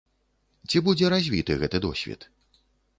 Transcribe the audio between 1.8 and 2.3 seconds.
досвед?